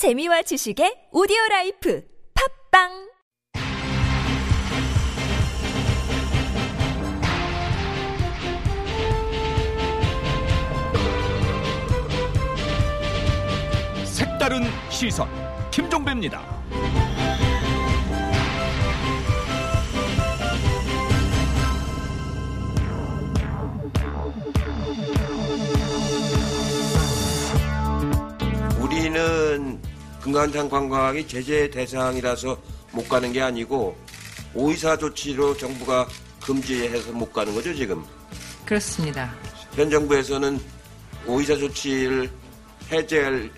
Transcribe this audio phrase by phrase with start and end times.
[0.00, 2.02] 재미와 지식의 오디오 라이프
[2.72, 2.88] 팝빵
[14.06, 15.28] 색다른 시선
[15.70, 16.40] 김종배입니다.
[28.80, 29.69] 우리는
[30.20, 32.56] 금강산 관광이 제재 대상이라서
[32.92, 33.96] 못 가는 게 아니고
[34.54, 36.08] 오이사 조치로 정부가
[36.42, 38.04] 금지해서 못 가는 거죠 지금.
[38.64, 39.34] 그렇습니다.
[39.74, 40.60] 현 정부에서는
[41.26, 42.30] 오이사 조치를
[42.90, 43.50] 해제할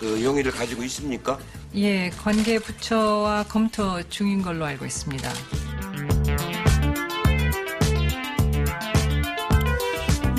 [0.00, 1.38] 그 용의를 가지고 있습니까?
[1.74, 5.32] 예, 관계 부처와 검토 중인 걸로 알고 있습니다.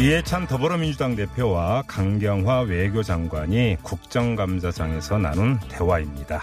[0.04, 6.42] 이해찬 더불어민주당 대표와 강경화 외교장관이 국정감사장에서 나눈 대화입니다.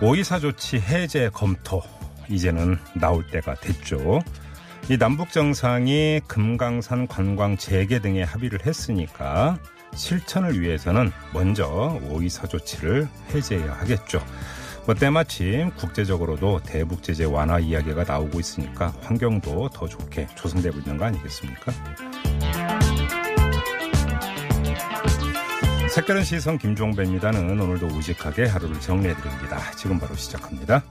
[0.00, 1.82] 오이사 조치 해제 검토
[2.30, 4.22] 이제는 나올 때가 됐죠.
[4.88, 9.58] 이 남북 정상이 금강산 관광 재개 등에 합의를 했으니까
[9.94, 14.24] 실천을 위해서는 먼저 오이사 조치를 해제해야 하겠죠.
[14.86, 21.04] 뭐 때마침 국제적으로도 대북 제재 완화 이야기가 나오고 있으니까 환경도 더 좋게 조성되고 있는 거
[21.04, 21.74] 아니겠습니까?
[25.94, 29.72] 색다른 시선 김종배입니다는 오늘도 우직하게 하루를 정리해드립니다.
[29.72, 30.84] 지금 바로 시작합니다.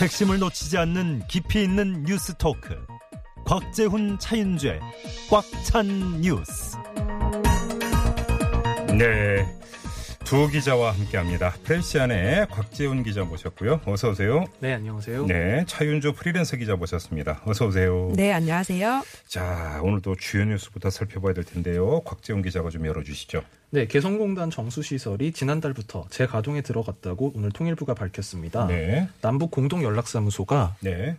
[0.00, 2.76] 핵심을 놓치지 않는 깊이 있는 뉴스 토크.
[3.44, 4.80] 곽재훈 차윤죄
[5.30, 6.76] 꽉찬 뉴스.
[8.98, 9.57] 네.
[10.28, 11.54] 두 기자와 함께 합니다.
[11.64, 13.80] 프레시안의 곽재훈 기자 모셨고요.
[13.86, 14.44] 어서 오세요.
[14.60, 15.24] 네, 안녕하세요.
[15.24, 15.64] 네.
[15.66, 17.40] 차윤주 프리랜서 기자 모셨습니다.
[17.46, 18.12] 어서 오세요.
[18.14, 19.04] 네, 안녕하세요.
[19.26, 22.02] 자, 오늘도 주요 뉴스부터 살펴봐야 될 텐데요.
[22.02, 23.40] 곽재훈 기자가 좀 열어주시죠.
[23.70, 28.66] 네, 개성공단 정수시설이 지난달부터 재가동에 들어갔다고 오늘 통일부가 밝혔습니다.
[28.66, 29.08] 네.
[29.22, 31.16] 남북 공동 연락사무소가 네.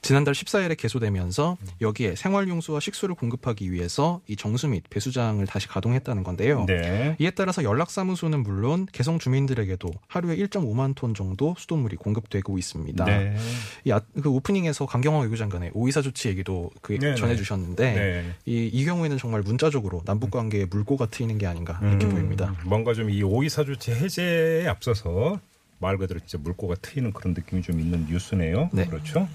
[0.00, 6.64] 지난달 14일에 개소되면서 여기에 생활용수와 식수를 공급하기 위해서 이 정수 및 배수장을 다시 가동했다는 건데요.
[6.66, 7.16] 네.
[7.18, 13.04] 이에 따라서 연락사무소는 물론 개성 주민들에게도 하루에 1.5만 톤 정도 수돗물이 공급되고 있습니다.
[13.04, 13.36] 네.
[13.84, 17.16] 이 아, 그 오프닝에서 강경화 외교장관의 오이사 조치 얘기도 그 네네.
[17.16, 18.34] 전해주셨는데 네.
[18.46, 22.54] 이, 이 경우에는 정말 문자적으로 남북 관계에 물꼬가 트이는 게 아닌가 이렇게 음, 보입니다.
[22.64, 25.40] 뭔가 좀 이 오이사 조치 해제에 앞서서
[25.78, 28.68] 말 그대로 진짜 물꼬가 트이는 그런 느낌이 좀 있는 뉴스네요.
[28.72, 28.86] 네.
[28.86, 29.28] 그렇죠.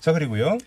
[0.00, 0.58] 자, 그리고요.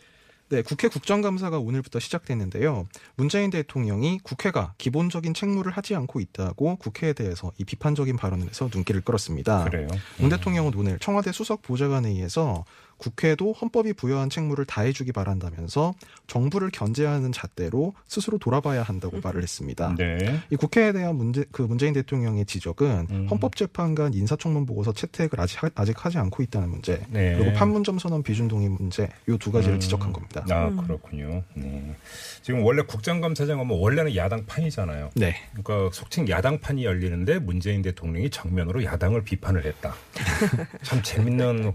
[0.49, 2.85] 네, 국회 국정감사가 오늘부터 시작됐는데요.
[3.15, 8.99] 문재인 대통령이 국회가 기본적인 책무를 하지 않고 있다고 국회에 대해서 이 비판적인 발언을 해서 눈길을
[8.99, 9.63] 끌었습니다.
[9.63, 9.87] 그래요.
[10.17, 12.65] 문 대통령은 오늘 청와대 수석 보좌관에 의해서
[13.01, 15.95] 국회도 헌법이 부여한 책무를 다해주기 바란다면서
[16.27, 19.95] 정부를 견제하는 잣대로 스스로 돌아봐야 한다고 말을 했습니다.
[19.97, 20.39] 네.
[20.51, 23.27] 이 국회에 대한 문제, 그 문재인 대통령의 지적은 음.
[23.29, 27.35] 헌법재판관 인사청문 보고서 채택을 아직, 하- 아직 하지 않고 있다는 문제, 네.
[27.37, 29.79] 그리고 판문점 선언 비준 동의 문제, 이두 가지를 음.
[29.79, 30.45] 지적한 겁니다.
[30.49, 31.43] 아, 그렇군요.
[31.55, 31.95] 네.
[32.43, 35.09] 지금 원래 국정감사장 하면 원래는 야당판이잖아요.
[35.15, 35.35] 네.
[35.53, 39.95] 그러니까 속칭 야당판이 열리는데 문재인 대통령이 정면으로 야당을 비판을 했다.
[40.83, 41.73] 참 재밌는 어,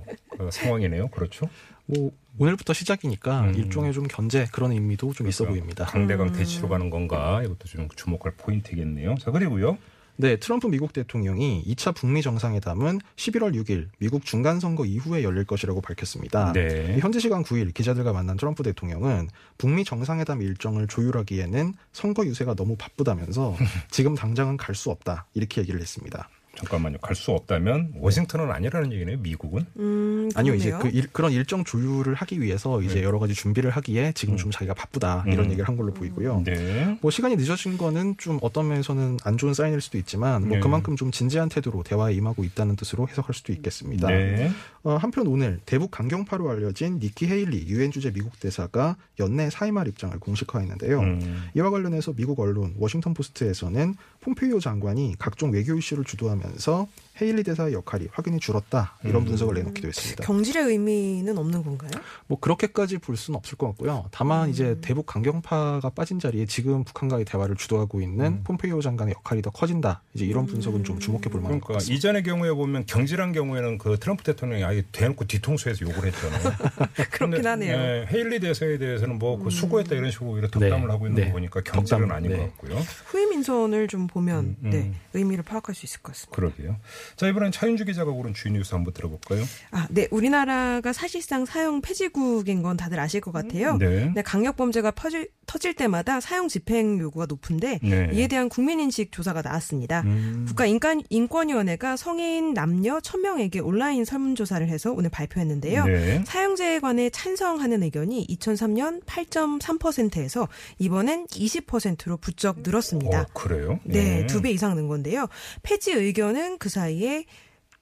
[0.50, 1.08] 상황이네요.
[1.08, 1.48] 그렇죠?
[1.86, 3.54] 뭐 오늘부터 시작이니까 음.
[3.54, 5.84] 일종의 좀 견제 그런 의미도 좀 있어 보입니다.
[5.86, 7.42] 강대강 대치로 가는 건가?
[7.44, 9.14] 이것도 좀 주목할 포인트겠네요.
[9.20, 9.78] 자, 그리고요.
[10.18, 15.82] 네, 트럼프 미국 대통령이 2차 북미 정상회담은 11월 6일 미국 중간 선거 이후에 열릴 것이라고
[15.82, 16.52] 밝혔습니다.
[16.54, 16.94] 네.
[16.96, 22.76] 이 현지 시간 9일 기자들과 만난 트럼프 대통령은 북미 정상회담 일정을 조율하기에는 선거 유세가 너무
[22.76, 23.56] 바쁘다면서
[23.90, 26.28] 지금 당장은 갈 수 없다 이렇게 얘기를 했습니다.
[26.56, 26.98] 잠깐만요.
[26.98, 29.18] 갈 수 없다면 워싱턴은 아니라는 얘기네요.
[29.18, 29.64] 미국은.
[29.78, 30.70] 음, 아니요, 이제.
[30.70, 34.74] 그 일, 그런 일정 조율을 하기 위해서 이제 여러 가지 준비를 하기에 지금 좀 자기가
[34.74, 35.50] 바쁘다 이런 음.
[35.50, 36.42] 얘기를 한 걸로 보이고요.
[36.44, 36.98] 네.
[37.00, 40.60] 뭐 시간이 늦어진 거는 좀 어떤 면에서는 안 좋은 사인일 수도 있지만 뭐 네.
[40.60, 44.08] 그만큼 좀 진지한 태도로 대화에 임하고 있다는 뜻으로 해석할 수도 있겠습니다.
[44.08, 44.50] 네.
[44.82, 50.18] 어, 한편 오늘 대북 강경파로 알려진 니키 헤일리 유엔 주재 미국 대사가 연내 사임할 입장을
[50.18, 51.00] 공식화했는데요.
[51.00, 51.44] 음.
[51.54, 53.94] 이와 관련해서 미국 언론 워싱턴 포스트에서는
[54.26, 56.88] 폼페이오 장관이 각종 외교 이슈를 주도하면서
[57.20, 59.26] 헤일리 대사의 역할이 확연히 줄었다 이런 음.
[59.26, 60.24] 분석을 내놓기도 했습니다.
[60.24, 61.90] 경질의 의미는 없는 건가요?
[62.26, 64.06] 뭐 그렇게까지 볼 수는 없을 것 같고요.
[64.10, 64.50] 다만 음.
[64.50, 68.40] 이제 대북 강경파가 빠진 자리에 지금 북한과의 대화를 주도하고 있는 음.
[68.44, 70.02] 폼페이오 장관의 역할이 더 커진다.
[70.14, 71.96] 이제 이런 분석은 좀 주목해 볼 만한 것 그러니까 같습니다.
[71.96, 76.52] 이전의 경우에 보면 경질한 경우에는 그 트럼프 대통령이 아예 대놓고 뒤통수에서 욕을 했잖아요.
[77.12, 77.76] 그렇긴 하네요.
[77.76, 81.26] 네, 헤일리 대사에 대해서는 뭐 그 수고했다 이런 식으로 오히려 덕담을 네, 하고 있는 네.
[81.28, 82.38] 거 보니까 경질은 덕담, 아닌 네.
[82.38, 82.76] 것 같고요.
[83.06, 84.70] 후임 인선을 좀 보면 음, 음.
[84.70, 86.34] 네, 의미를 파악할 수 있을 것 같습니다.
[86.34, 86.76] 그러게요.
[87.16, 89.44] 자, 이번엔 차윤주 기자가 고른 주요 뉴스 한번 들어볼까요?
[89.70, 90.08] 아, 네.
[90.10, 93.76] 우리나라가 사실상 사형 폐지국인 건 다들 아실 것 같아요.
[93.76, 94.12] 네.
[94.14, 98.10] 네, 강력 범죄가 퍼질, 터질 때마다 사형 집행 요구가 높은데 네.
[98.12, 100.02] 이에 대한 국민 인식 조사가 나왔습니다.
[100.02, 100.44] 음.
[100.48, 105.84] 국가 인권위원회가 성인 남녀 1000명에게 온라인 설문조사를 해서 오늘 발표했는데요.
[105.84, 106.24] 네.
[106.26, 110.48] 사형제에 관해 찬성하는 의견이 2003년 8.3%에서
[110.78, 113.20] 이번엔 20%로 부쩍 늘었습니다.
[113.22, 113.78] 어, 그래요?
[113.84, 114.26] 네, 예.
[114.26, 115.28] 두배 이상 는 건데요.
[115.62, 117.24] 폐지 의견은 그 사이 에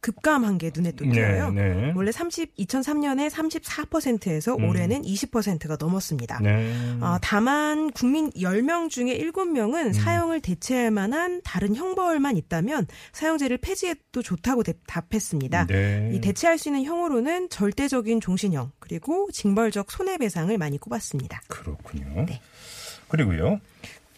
[0.01, 1.51] 급감한 게 눈에 또 네, 띄어요.
[1.53, 1.93] 네.
[1.97, 4.69] 원래 30, 2003년에 34%에서 음.
[4.69, 6.41] 올해는 20%가 넘었습니다.
[6.43, 6.75] 네.
[7.01, 9.93] 어, 다만 국민 10명 중에 7명은 음.
[9.95, 15.69] 사형을 대체할 만한 다른 형벌만 있다면 사형제를 폐지해도 좋다고 대- 답했습니다.
[15.69, 16.11] 네.
[16.13, 21.41] 이 대체할 수 있는 형으로는 절대적인 종신형 그리고 징벌적 손해배상을 많이 꼽았습니다.
[21.49, 22.27] 그렇군요.
[22.27, 22.43] 네.
[23.09, 23.59] 그리고요.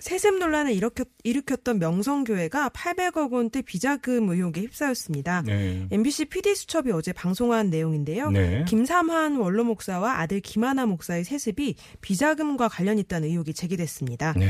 [0.07, 5.43] 세습 논란을 일으켰, 일으켰던 명성교회가 800억 원대 비자금 의혹에 휩싸였습니다.
[5.45, 5.89] 네.
[5.91, 8.31] MBC PD 수첩이 어제 방송한 내용인데요.
[8.31, 8.65] 네.
[8.69, 14.35] 김삼환 원로 목사와 아들 김하나 목사의 세습이 비자금과 관련 있다는 의혹이 제기됐습니다.
[14.37, 14.49] 네.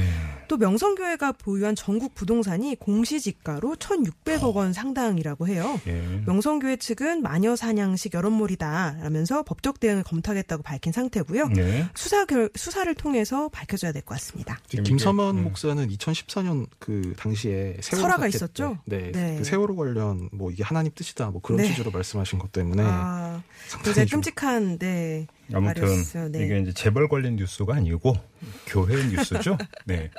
[0.48, 5.80] 또 명성교회가 보유한 전국 부동산이 공시지가로 1,600억 원 상당이라고 해요.
[5.86, 6.22] 예.
[6.26, 11.48] 명성교회 측은 마녀 사냥식 여론몰이다라면서 법적 대응을 검토하겠다고 밝힌 상태고요.
[11.48, 11.86] 네.
[11.94, 14.58] 수사 결, 수사를 통해서 밝혀져야 될 것 같습니다.
[14.68, 15.45] 김삼환 음.
[15.48, 18.78] 목사는 2014년 그 당시에 세월호 설화가 있었죠?
[18.88, 19.36] 때, 네, 네.
[19.38, 21.68] 그 세월호 관련 뭐 이게 하나님 뜻이다 뭐 그런 네.
[21.68, 23.42] 취지로 말씀하신 것 때문에 아,
[23.82, 25.26] 굉장히 좀 끔찍한 네.
[25.52, 26.28] 아무튼 말이었어요.
[26.30, 26.44] 네.
[26.44, 28.16] 이게 이제 재벌 관련 뉴스가 아니고
[28.66, 29.56] 교회 뉴스죠.
[29.86, 30.10] 네.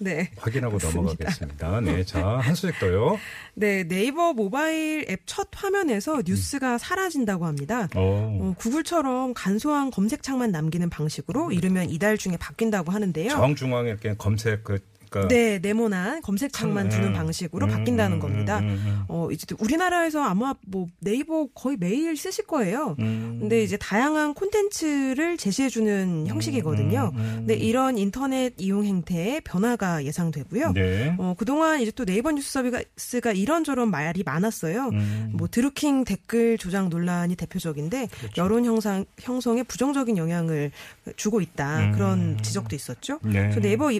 [0.00, 0.30] 네.
[0.38, 1.80] 확인하고 넘어가겠습니다.
[1.82, 2.04] 네.
[2.04, 3.18] 자, 한 수씩 더요.
[3.54, 7.88] 네, 네이버 모바일 앱 첫 화면에서 뉴스가 사라진다고 합니다.
[7.94, 8.38] 어.
[8.40, 13.28] 어, 구글처럼 간소한 검색창만 남기는 방식으로 이르면 이달 중에 바뀐다고 하는데요.
[13.30, 14.80] 정중앙에 이렇게 검색 그
[15.10, 18.60] 그러니까 네, 네모난 검색창만 음, 두는 방식으로 음, 바뀐다는 음, 겁니다.
[18.60, 22.94] 음, 음, 어, 이제 또 우리나라에서 아마 뭐 네이버 거의 매일 쓰실 거예요.
[23.00, 23.38] 음.
[23.40, 27.10] 근데 이제 다양한 콘텐츠를 제시해주는 형식이거든요.
[27.14, 27.34] 음, 음.
[27.40, 30.72] 근데 이런 인터넷 이용 행태의 변화가 예상되고요.
[30.72, 31.14] 네.
[31.18, 34.90] 어, 그동안 이제 또 네이버 뉴스 서비스가 이런저런 말이 많았어요.
[34.92, 35.32] 음.
[35.34, 38.42] 뭐 드루킹 댓글 조작 논란이 대표적인데 그렇죠.
[38.42, 40.70] 여론 형상 형성에 부정적인 영향을
[41.16, 41.92] 주고 있다 음.
[41.92, 43.18] 그런 지적도 있었죠.
[43.22, 43.32] 네.
[43.32, 43.90] 그래서 네이버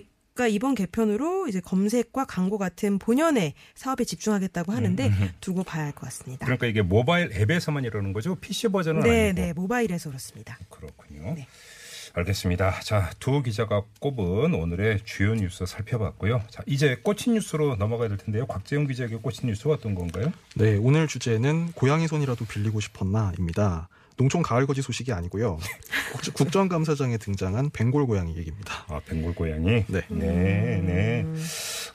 [0.40, 5.28] 이- 가 이번 개편으로 이제 검색과 광고 같은 본연의 사업에 집중하겠다고 하는데 음, 음.
[5.42, 6.46] 두고 봐야 할 것 같습니다.
[6.46, 8.36] 그러니까 이게 모바일 앱에서만 이러는 거죠.
[8.36, 9.40] PC 버전은 네, 아니고.
[9.42, 10.58] 네, 모바일에서 그렇습니다.
[10.70, 11.34] 그렇군요.
[11.34, 11.46] 네.
[12.14, 12.80] 알겠습니다.
[12.80, 16.42] 자, 두 기자가 꼽은 오늘의 주요 뉴스 살펴봤고요.
[16.48, 18.46] 자, 이제 꽂힌 뉴스로 넘어가야 될 텐데요.
[18.46, 20.32] 곽재용 기자에게 꽂힌 뉴스가 어떤 건가요?
[20.56, 23.89] 네, 오늘 주제는 고양이 손이라도 빌리고 싶었나입니다.
[24.20, 25.58] 농촌 가을 거지 소식이 아니고요.
[26.12, 28.84] 국- 국정감사장에 등장한 벵골 고양이 얘기입니다.
[28.88, 29.84] 아, 벵골 고양이.
[29.88, 30.02] 네.
[30.08, 31.26] 네, 네.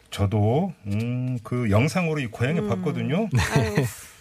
[0.10, 3.30] 저도 음, 그 영상으로 이 고양이 봤거든요.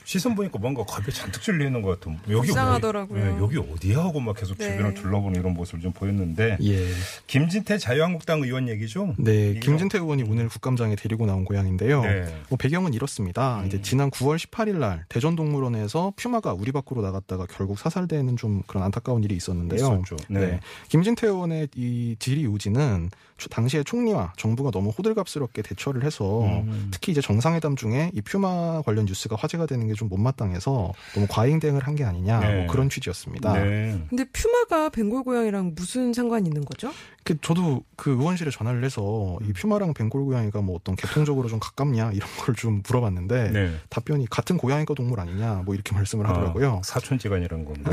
[0.04, 2.18] 시선 보니까 뭔가 겁이 잔뜩 질려 있는 것 같은.
[2.28, 3.20] 여기 불쌍하더라고요.
[3.22, 4.70] 어디, 네, 여기 어디야 하고 막 계속 네.
[4.70, 6.88] 주변을 둘러보는 이런 모습을 좀 보였는데 예.
[7.26, 9.14] 김진태 자유한국당 의원 얘기죠?
[9.18, 12.02] 네, 이거- 김진태 의원이 오늘 국감장에 데리고 나온 고양인데요.
[12.02, 12.24] 네.
[12.50, 13.60] 뭐 배경은 이렇습니다.
[13.60, 13.66] 음.
[13.66, 18.84] 이제 지난 9월 18일 날 대전 동물원에서 퓨마가 우리 밖으로 나갔다가 결국 사살되는 좀 그런
[18.84, 19.78] 안타까운 일이 있었는데요.
[19.78, 20.16] 있었죠.
[20.28, 20.40] 네.
[20.40, 20.60] 네.
[20.90, 26.88] 김진태 의원의 이 질의 요지는 초- 당시에 총리와 정부가 너무 호들갑스럽게 대처를 해서 음.
[26.92, 31.82] 특히 이제 정상회담 중에 이 퓨마 관련 뉴스가 화제가 되는 게좀 못마땅해서 너무 과잉 대응을
[31.86, 32.56] 한 게 아니냐 네.
[32.64, 33.52] 뭐 그런 취지였습니다.
[33.52, 34.00] 네.
[34.10, 36.90] 근데 퓨마가 벵골 고양이랑 무슨 상관이 있는 거죠?
[37.22, 42.10] 그 저도 그 의원실에 전화를 해서 이 퓨마랑 벵골 고양이가 뭐 어떤 계통적으로 좀 가깝냐
[42.12, 43.74] 이런 걸 좀 물어봤는데 네.
[43.88, 46.78] 답변이 같은 고양이과 동물 아니냐 뭐 이렇게 말씀을 하더라고요.
[46.78, 47.90] 아, 사촌지간이라는 건가?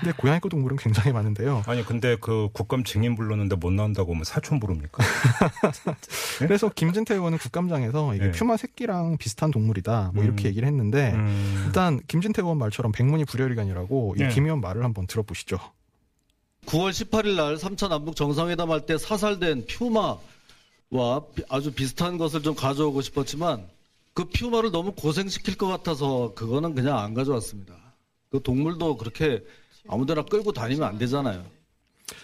[0.00, 1.62] 근데 고양이과 동물은 굉장히 많은데요.
[1.66, 5.02] 아니 근데 그 국감 증인 불렀는데 못 나온다고 하면 사촌 부릅니까?
[6.38, 8.30] 그래서 김진태 의원은 국감장에서 이게 네.
[8.32, 10.48] 퓨마 새끼랑 비슷한 동물이다 뭐 이렇게 음.
[10.48, 11.62] 얘기를 했는데 음.
[11.66, 14.26] 일단 김진태 의원 말처럼 백문이 불여일견이라고 네.
[14.28, 15.58] 이김 의원 말을 한번 들어보시죠.
[16.66, 20.18] 9월 18일 날 3차 남북 정상회담 할 때 사살된 퓨마와
[21.34, 23.66] 비- 아주 비슷한 것을 좀 가져오고 싶었지만
[24.14, 27.74] 그 퓨마를 너무 고생시킬 것 같아서 그거는 그냥 안 가져왔습니다.
[28.30, 29.42] 그 동물도 그렇게
[29.88, 31.44] 아무데나 끌고 다니면 안 되잖아요.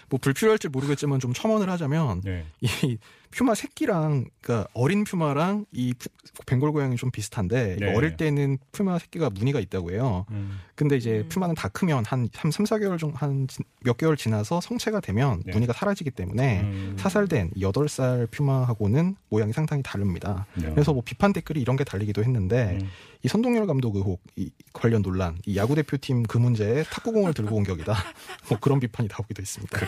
[0.09, 2.45] 뭐 불필요할지 모르겠지만 좀 첨언을 하자면 네.
[2.61, 2.97] 이
[3.35, 6.07] 퓨마 새끼랑 그러니까 어린 퓨마랑 이 푸-
[6.45, 7.93] 벵골 고양이 좀 비슷한데 네.
[7.93, 10.25] 어릴 때는 퓨마 새끼가 무늬가 있다고 해요.
[10.31, 10.57] 음.
[10.75, 15.51] 근데 이제 퓨마는 다 크면 한 3, 4개월 정도 한몇 개월 지나서 성체가 되면 네.
[15.51, 16.95] 무늬가 사라지기 때문에 음.
[16.97, 20.45] 사살된 8살 퓨마하고는 모양이 상당히 다릅니다.
[20.55, 20.69] 네.
[20.69, 22.89] 그래서 뭐 비판 댓글이 이런 게 달리기도 했는데 음.
[23.23, 27.63] 이 선동열 감독 의혹 이 관련 논란, 이 야구 대표팀 그 문제에 탁구공을 들고 온
[27.63, 27.93] 격이다.
[28.49, 29.79] 뭐 그런 비판이 나오기도 했습니다.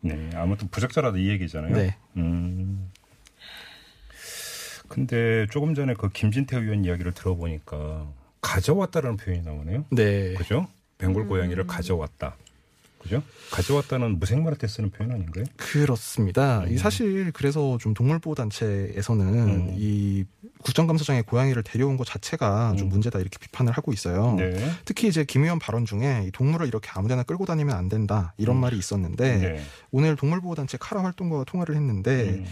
[0.00, 0.30] 네.
[0.34, 1.74] 아무튼 부적절하다 이 얘기잖아요.
[1.76, 1.96] 네.
[2.16, 2.90] 음.
[4.88, 8.06] 근데 조금 전에 그 김진태 의원 이야기를 들어보니까
[8.40, 9.84] 가져왔다라는 표현이 나오네요.
[9.90, 10.34] 네.
[10.34, 10.68] 그죠?
[10.98, 12.36] 벵골 고양이를 가져왔다.
[13.06, 13.22] 그죠?
[13.52, 15.44] 가져왔다는 무생물한테 쓰는 표현 아닌가요?
[15.56, 16.60] 그렇습니다.
[16.60, 16.72] 음.
[16.72, 19.74] 이 사실 그래서 좀 동물보호 단체에서는 음.
[19.76, 20.24] 이
[20.62, 22.90] 국정감사장에 고양이를 데려온 것 자체가 좀 음.
[22.90, 24.34] 문제다 이렇게 비판을 하고 있어요.
[24.34, 24.58] 네.
[24.84, 28.56] 특히 이제 김 의원 발언 중에 이 동물을 이렇게 아무데나 끌고 다니면 안 된다 이런
[28.56, 28.60] 음.
[28.62, 29.62] 말이 있었는데 네.
[29.92, 32.46] 오늘 동물보호 단체 카라 활동가와 통화를 했는데 음.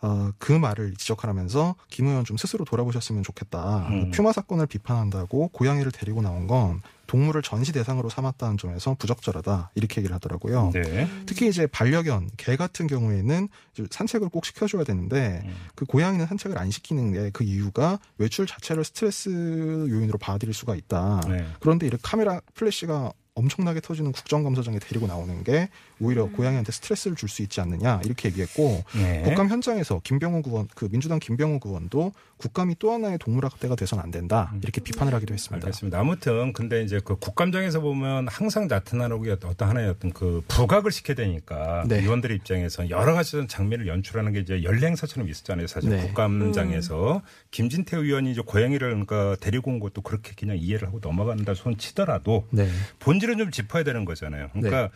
[0.00, 3.88] 어, 그 말을 지적하면서 김 의원 좀 스스로 돌아보셨으면 좋겠다.
[3.88, 4.10] 음.
[4.10, 10.14] 퓨마 사건을 비판한다고 고양이를 데리고 나온 건 동물을 전시 대상으로 삼았다는 점에서 부적절하다 이렇게 얘기를
[10.14, 10.72] 하더라고요.
[10.74, 11.08] 네.
[11.24, 13.48] 특히 이제 반려견 개 같은 경우에는
[13.90, 15.54] 산책을 꼭 시켜줘야 되는데 음.
[15.74, 21.20] 그 고양이는 산책을 안 시키는 게 그 이유가 외출 자체를 스트레스 요인으로 받아들일 수가 있다.
[21.28, 21.46] 네.
[21.60, 25.68] 그런데 이렇게 카메라 플래시가 엄청나게 터지는 국정감사장에 데리고 나오는 게
[26.00, 29.22] 오히려 고양이한테 스트레스를 줄 수 있지 않느냐 이렇게 얘기했고 네.
[29.22, 34.54] 국감 현장에서 김병호 의원 그 민주당 김병호 의원도 국감이 또 하나의 동물학대가 돼서는 안 된다
[34.62, 35.66] 이렇게 비판을 하기도 했습니다.
[35.66, 35.98] 알겠습니다.
[35.98, 41.16] 아무튼 근데 이제 그 국감장에서 보면 항상 나타나는 게 어떤 하나의 어떤 그 부각을 시켜야
[41.16, 41.98] 되니까 네.
[41.98, 45.66] 의원들의 입장에서 여러 가지 장면을 연출하는 게 이제 연행사처럼 있었잖아요.
[45.66, 46.00] 사실 네.
[46.06, 51.76] 국감장에서 김진태 의원이 이제 고양이를 그러니까 데리고 온 것도 그렇게 그냥 이해를 하고 넘어간다 손
[51.76, 52.68] 치더라도 네.
[53.00, 54.48] 본질은 좀 짚어야 되는 거잖아요.
[54.52, 54.90] 그러니까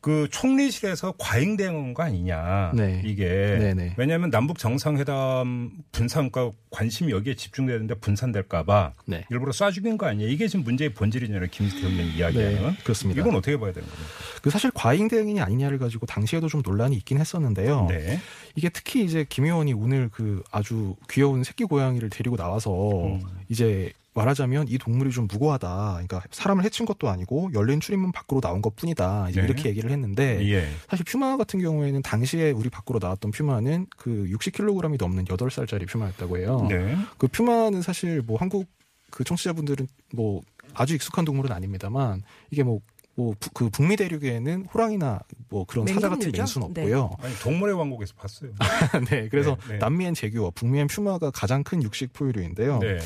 [0.00, 2.72] 그 총리실에서 과잉 대응한 거 아니냐.
[2.74, 3.02] 네.
[3.04, 3.94] 이게 네네.
[3.96, 9.24] 왜냐하면 남북 정상회담 분산과 관심이 여기에 집중되는데 분산될까봐 네.
[9.30, 10.30] 일부러 쏴 죽인 거 아니에요.
[10.30, 11.48] 이게 지금 문제의 본질이잖아요.
[11.50, 12.62] 김지태 의원 이야기하는.
[12.62, 13.20] 네, 그렇습니다.
[13.20, 14.12] 이건 어떻게 봐야 되는 겁니까?
[14.40, 17.86] 그 사실 과잉 대응이냐 아니냐를 가지고 당시에도 좀 논란이 있긴 했었는데요.
[17.88, 18.20] 네.
[18.54, 22.70] 이게 특히 이제 김 의원이 오늘 그 아주 귀여운 새끼 고양이를 데리고 나와서
[23.04, 23.20] 음.
[23.48, 25.92] 이제 말하자면 이 동물이 좀 무고하다.
[25.92, 29.30] 그러니까 사람을 해친 것도 아니고 열린 출입문 밖으로 나온 것 뿐이다.
[29.32, 29.42] 네.
[29.42, 30.68] 이렇게 얘기를 했는데 예.
[30.88, 36.66] 사실 퓨마 같은 경우에는 당시에 우리 밖으로 나왔던 퓨마는 그 60kg이 넘는 8살짜리 퓨마였다고 해요.
[36.68, 36.96] 네.
[37.16, 38.66] 그 퓨마는 사실 뭐 한국
[39.10, 40.42] 그 청취자분들은 뭐
[40.74, 42.80] 아주 익숙한 동물은 아닙니다만 이게 뭐
[43.18, 46.30] 뭐 그 북미 대륙에는 호랑이나 뭐 그런 사자 같은?
[46.30, 46.82] 맹수는 네.
[46.82, 47.10] 없고요.
[47.20, 48.50] 아니 동물의 왕국에서 봤어요.
[49.10, 49.78] 네, 그래서 네, 네.
[49.78, 52.78] 남미엔 제규어, 북미엔 퓨마가 가장 큰 육식 포유류인데요.
[52.78, 52.98] 네.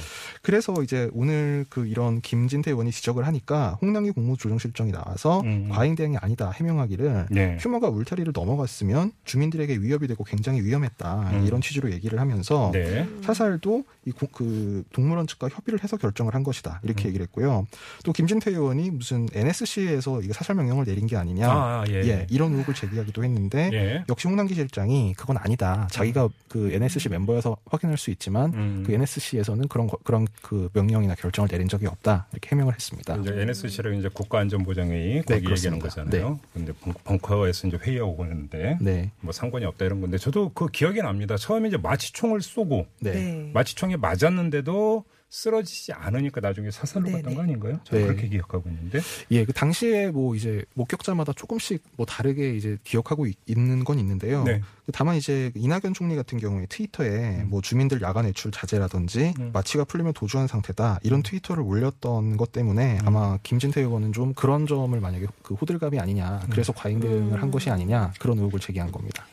[0.42, 5.68] 그래서 이제 오늘 그 이런 김진태 의원이 지적을 하니까 홍남기 국무조정실장이 나와서 음.
[5.70, 7.56] 과잉 대응이 아니다 해명하기를 네.
[7.56, 11.46] 퓨마가 울타리를 넘어갔으면 주민들에게 위협이 되고 굉장히 위험했다 음.
[11.46, 13.08] 이런 취지로 얘기를 하면서 네.
[13.22, 17.08] 사살도 이 고- 그 동물원 측과 협의를 해서 결정을 한 것이다 이렇게 음.
[17.08, 17.66] 얘기를 했고요.
[18.04, 21.94] 또 김진태 의원이 무슨 NSC에서 이거 사살 명령을 내린 게 아니냐, 아, 예.
[22.06, 24.04] 예, 이런 의혹을 제기하기도 했는데 예.
[24.08, 25.86] 역시 홍남기 실장이 그건 아니다.
[25.90, 28.82] 자기가 그 NSC 멤버여서 확인할 수 있지만 음.
[28.86, 33.16] 그 NSC에서는 그런 거- 그런 그 명령이나 결정을 내린 적이 없다 이렇게 해명을 했습니다.
[33.16, 35.78] 이제 NSC라고 이제 국가안전보장회의 거기 네, 얘기하는.
[35.78, 36.38] 거잖아요.
[36.52, 41.00] 근데 벙- 벙커에서 이제 회의하고 있는데 네, 뭐 상관이 없다 이런 건데 저도 그 기억이
[41.00, 41.36] 납니다.
[41.36, 43.50] 처음에 이제 마취총을 쏘고 네, 네.
[43.54, 47.36] 마취총에 맞았는데도 쓰러지지 않으니까 나중에 사살로 네, 갔던 네.
[47.36, 47.80] 거 아닌가요?
[47.84, 48.06] 저는 네.
[48.06, 49.00] 그렇게 기억하고 있는데.
[49.30, 54.44] 예, 그 당시에 뭐 이제 목격자마다 조금씩 뭐 다르게 이제 기억하고 있, 는건 있는데요.
[54.44, 54.60] 네.
[54.92, 57.46] 다만 이제 이낙연 총리 같은 경우에 트위터에 음.
[57.48, 59.50] 뭐 주민들 야간 외출 자제라든지 음.
[59.54, 63.08] 마취가 풀리면 도주한 상태다 이런 트위터를 올렸던 것 때문에 음.
[63.08, 67.70] 아마 김진태 의원은 좀 그런 점을 만약에 그 호들갑이 아니냐 그래서 과잉 대응을 한 것이
[67.70, 69.24] 아니냐 그런 의혹을 제기한 겁니다.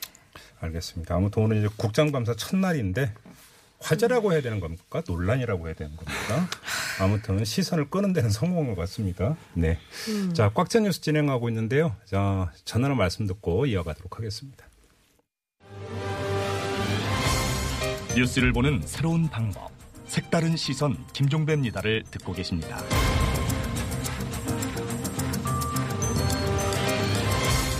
[0.61, 1.15] 알겠습니다.
[1.15, 3.13] 아무튼 오늘 이제 국장감사 첫날인데
[3.81, 5.01] 화제라고 해야 되는 겁니까?
[5.07, 6.47] 논란이라고 해야 되는 겁니까?
[6.99, 9.37] 아무튼 시선을 끄는 데는 성공한 것 같습니다.
[9.53, 9.79] 네.
[10.33, 11.95] 자, 꽉찬 뉴스 진행하고 있는데요.
[12.05, 14.65] 자, 전하는 말씀 듣고 이어가도록 하겠습니다.
[18.15, 19.71] 뉴스를 보는 새로운 방법.
[20.07, 22.79] 색다른 시선 김종배입니다를 듣고 계십니다.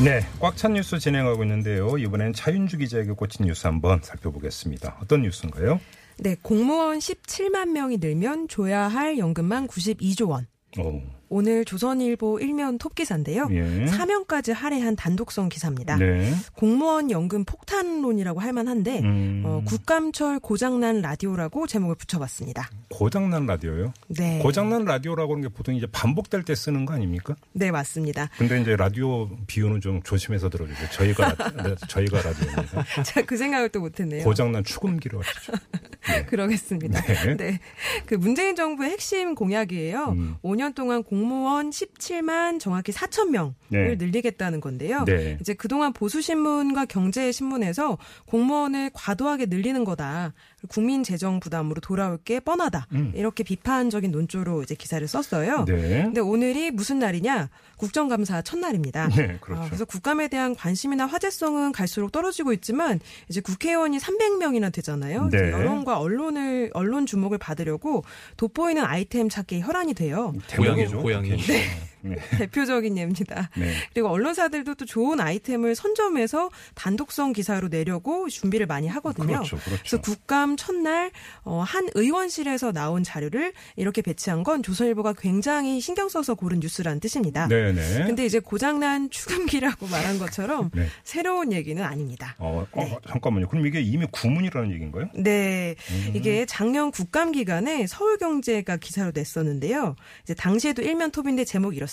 [0.04, 1.98] 네, 꽉 찬 뉴스 진행하고 있는데요.
[1.98, 4.98] 이번엔 차윤주 기자에게 꽂힌 뉴스 한번 살펴보겠습니다.
[5.02, 5.82] 어떤 뉴스인가요?
[6.20, 10.48] 네, 공무원 17만 명이 늘면 줘야 할 연금만 92조 원.
[10.78, 13.48] 오, 오늘 조선일보 일면 톱 기사인데요.
[13.52, 13.86] 예.
[13.88, 15.96] 사면까지 할애한 단독성 기사입니다.
[15.98, 16.34] 네.
[16.56, 22.70] 공무원 연금 폭탄론이라고 할 만한데 음, 어, 국감철 고장난 라디오라고 제목을 붙여봤습니다.
[22.90, 23.94] 고장난 라디오요?
[24.08, 27.36] 네, 고장난 라디오라고 하는 게 보통 이제 반복될 때 쓰는 거 아닙니까?
[27.54, 28.30] 네 맞습니다.
[28.38, 30.90] 근데 이제 라디오 비유는 좀 조심해서 들어주세요.
[30.92, 32.86] 저희가 라- 네, 저희가 라디오입니다.
[33.04, 34.24] 제가 그 생각을 또 못했네요.
[34.24, 35.54] 고장난 축음기로 하시죠.
[36.28, 37.02] 그러겠습니다.
[37.04, 37.38] 네.
[37.38, 37.60] 네.
[38.08, 40.06] 그 문재인 정부의 핵심 공약이에요.
[40.18, 40.36] 음.
[40.44, 43.96] 5년 동안 공 무원 17만 정확히 4천 명을 네.
[43.96, 45.06] 늘리겠다는 건데요.
[45.06, 45.38] 네.
[45.42, 50.34] 이제 그동안 보수신문과 경제신문에서 공무원을 과도하게 늘리는 거다.
[50.68, 52.88] 국민 재정 부담으로 돌아올 게 뻔하다.
[52.94, 53.14] 음.
[53.16, 55.66] 이렇게 비판적인 논조로 이제 기사를 썼어요.
[55.66, 56.04] 네.
[56.04, 57.50] 근데 오늘이 무슨 날이냐?
[57.78, 59.08] 국정감사 첫날입니다.
[59.10, 59.62] 네, 그렇죠.
[59.62, 63.00] 아, 그래서 국감에 대한 관심이나 화제성은 갈수록 떨어지고 있지만
[63.30, 65.30] 이제 국회의원이 300명이나 되잖아요.
[65.30, 65.52] 네.
[65.52, 68.04] 여론과 언론을 언론 주목을 받으려고
[68.38, 70.34] 돋보이는 아이템 찾기 혈안이 돼요.
[70.48, 71.02] 대박이죠.
[71.02, 71.38] 고양이.
[71.38, 71.89] 네.
[72.02, 72.16] 네.
[72.38, 73.50] 대표적인 예입니다.
[73.58, 73.74] 네.
[73.94, 79.28] 그리고 언론사들도 또 좋은 아이템을 선점해서 단독성 기사로 내려고 준비를 많이 하거든요.
[79.28, 79.84] 그렇죠, 그렇죠.
[79.84, 81.12] 래서 국감 첫날
[81.44, 87.48] 어, 한 의원실에서 나온 자료를 이렇게 배치한 건 조선일보가 굉장히 신경 써서 고른 뉴스라는 뜻입니다.
[87.48, 88.06] 네 네.
[88.06, 90.88] 근데 이제 고장난 추감기라고 말한 것처럼 네.
[91.04, 92.36] 새로운 얘기는 아닙니다.
[92.38, 93.48] 어, 어, 잠깐만요.
[93.48, 95.10] 그럼 이게 이미 구문이라는 얘기인가요?
[95.16, 95.76] 네.
[95.92, 96.12] 음.
[96.16, 99.96] 이게 작년 국감 기간에 서울경제가 기사로 냈었는데요.
[100.24, 101.89] 이제 당시에도 일면 톱인데 제목이 이렇습니다.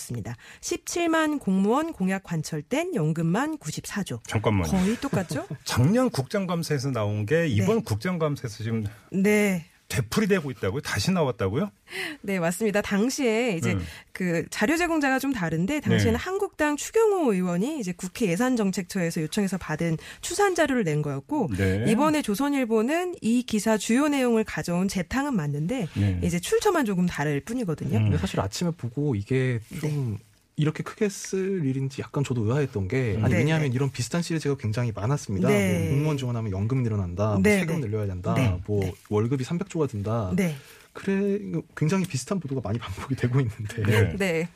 [0.61, 4.19] 17만 공무원 공약 관철된 연금만 94조.
[4.27, 4.71] 잠깐만요.
[4.71, 5.47] 거의 똑같죠?
[5.65, 7.83] 작년 국정감사에서 나온 게 이번 네.
[7.83, 9.65] 국정감사에서 지금 네.
[9.87, 10.81] 되풀이되고 있다고요?
[10.81, 11.71] 다시 나왔다고요?
[12.21, 12.81] 네, 맞습니다.
[12.81, 13.81] 당시에 이제 음.
[14.11, 16.17] 그 자료 제공자가 좀 다른데 당시에는 네.
[16.17, 21.85] 한국당 추경호 의원이 이제 국회 예산정책처에서 요청해서 받은 추산 자료를 낸 거였고 네.
[21.87, 26.19] 이번에 조선일보는 이 기사 주요 내용을 가져온 재탕은 맞는데 네.
[26.21, 27.97] 이제 출처만 조금 다를 뿐이거든요.
[27.97, 28.03] 음.
[28.05, 30.26] 근데 사실 아침에 보고 이게 좀 네.
[30.57, 33.75] 이렇게 크게 쓸 일인지 약간 저도 의아했던 게 아니 네, 왜냐하면 네.
[33.75, 35.47] 이런 비슷한 시리즈가 굉장히 많았습니다.
[35.47, 35.79] 네.
[35.85, 37.87] 뭐 공무원 지원하면 연금 늘어난다, 뭐 네, 세금 네.
[37.87, 38.93] 늘려야 된다, 네, 뭐 네.
[39.09, 40.33] 월급이 300조가 든다.
[40.35, 40.55] 네.
[40.93, 41.39] 그래
[41.75, 44.15] 굉장히 비슷한 보도가 많이 반복이 되고 있는데 네.
[44.17, 44.49] 네.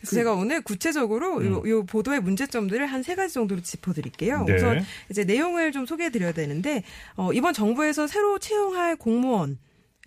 [0.00, 4.44] 그래서 제가 오늘 구체적으로 요, 요 보도의 문제점들을 한 세 가지 정도로 짚어드릴게요.
[4.44, 4.54] 네.
[4.56, 6.82] 우선 이제 내용을 좀 소개해드려야 되는데
[7.14, 9.58] 어, 이번 정부에서 새로 채용할 공무원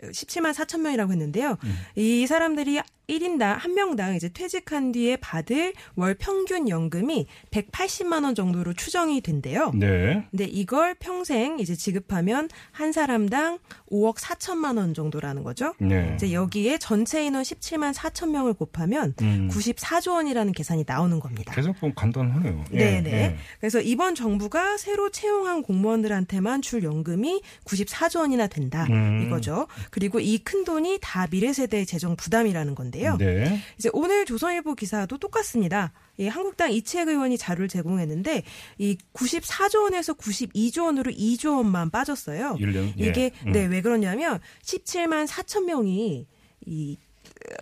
[0.01, 1.57] 17만 4천 명이라고 했는데요.
[1.95, 8.73] 이 사람들이 1인당 한 명당 이제 퇴직한 뒤에 받을 월 평균 연금이 180만 원 정도로
[8.73, 9.71] 추정이 된대요.
[9.75, 10.25] 네.
[10.31, 13.59] 근데 이걸 평생 이제 지급하면 한 사람당
[13.91, 15.73] 5억 4천만 원 정도라는 거죠.
[15.79, 16.11] 네.
[16.15, 19.49] 이제 여기에 전체 인원 17만 4천 명을 곱하면 음.
[19.51, 21.53] 94조 원이라는 계산이 나오는 겁니다.
[21.53, 22.65] 계속 보면 간단하네요.
[22.73, 23.11] 예, 네네.
[23.11, 23.35] 예.
[23.59, 29.23] 그래서 이번 정부가 새로 채용한 공무원들한테만 줄 연금이 94조 원이나 된다 음.
[29.25, 29.67] 이거죠.
[29.91, 33.17] 그리고 이 큰 돈이 다 미래 세대의 재정 부담이라는 건데 요.
[33.17, 33.59] 네.
[33.77, 35.93] 이제 오늘 조선일보 기사도 똑같습니다.
[36.17, 38.43] 이 한국당 이채 의원이 자료를 제공했는데
[38.77, 42.57] 이 94조 원에서 92조 원으로 2조 원만 빠졌어요.
[42.59, 43.05] 일 년, 예.
[43.05, 43.51] 이게 음.
[43.51, 46.27] 네왜 그러냐면 17만 4천 명이
[46.65, 46.97] 이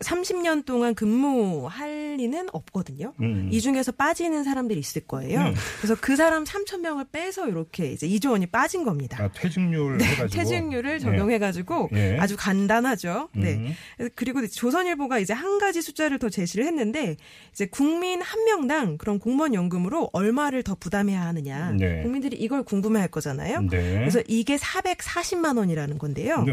[0.02, 3.14] 30년 동안 근무할 리는 없거든요.
[3.22, 3.50] 음.
[3.52, 5.40] 이 중에서 빠지는 사람들이 있을 거예요.
[5.40, 5.54] 음.
[5.78, 9.24] 그래서 그 사람 3천 명을 빼서 이렇게 이제 2조 원이 빠진 겁니다.
[9.24, 10.28] 아, 퇴직률 해가지고.
[10.28, 12.18] 네, 퇴직률을 적용해가지고 예.
[12.20, 13.30] 아주 간단하죠.
[13.36, 13.54] 네.
[14.00, 14.10] 음.
[14.16, 17.16] 그리고 조선일보가 이제 한 가지 숫자를 더 제시를 했는데
[17.52, 21.72] 이제 국민 한 명당 그런 공무원 연금으로 얼마를 더 부담해야 하느냐.
[21.72, 22.02] 네.
[22.02, 23.62] 국민들이 이걸 궁금해할 거잖아요.
[23.62, 24.00] 네.
[24.00, 26.46] 그래서 이게 440만 원이라는 건데요.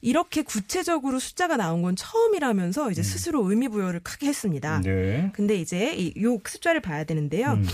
[0.00, 0.08] 네.
[0.08, 4.78] 이렇게 구체적으로 숫자가 나온 건 처음이라면서 이제 스스로 의미 부여를 크게 했습니다.
[4.78, 4.82] 음.
[4.82, 5.30] 네.
[5.34, 7.52] 근데 이제 이 요 숫자를 봐야 되는데요.
[7.52, 7.66] 음.